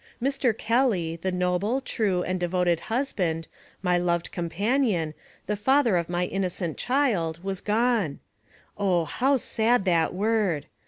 Mr. 0.19 0.57
Kelly, 0.57 1.15
the 1.17 1.31
noble, 1.31 1.79
true, 1.79 2.23
and 2.23 2.39
devoted 2.39 2.79
hus 2.89 3.13
band, 3.13 3.47
my 3.83 3.99
loved 3.99 4.31
companion, 4.31 5.13
the 5.45 5.55
father 5.55 5.95
of 5.95 6.09
my 6.09 6.25
innocent 6.25 6.75
child, 6.75 7.43
was 7.43 7.61
gone. 7.61 8.17
Oh! 8.79 9.05
how 9.05 9.37
sad 9.37 9.85
that 9.85 10.11
word! 10.11 10.65